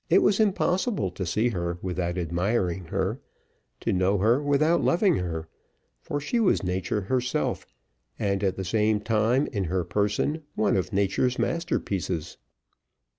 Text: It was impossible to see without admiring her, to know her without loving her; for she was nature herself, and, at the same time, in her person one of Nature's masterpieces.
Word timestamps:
It 0.09 0.23
was 0.23 0.39
impossible 0.39 1.11
to 1.11 1.27
see 1.27 1.53
without 1.83 2.17
admiring 2.17 2.85
her, 2.85 3.19
to 3.81 3.93
know 3.93 4.17
her 4.17 4.41
without 4.41 4.81
loving 4.83 5.17
her; 5.17 5.47
for 6.01 6.19
she 6.19 6.39
was 6.39 6.63
nature 6.63 7.01
herself, 7.01 7.67
and, 8.17 8.43
at 8.43 8.55
the 8.55 8.65
same 8.65 8.99
time, 8.99 9.45
in 9.53 9.65
her 9.65 9.83
person 9.83 10.41
one 10.55 10.75
of 10.75 10.91
Nature's 10.91 11.37
masterpieces. 11.37 12.37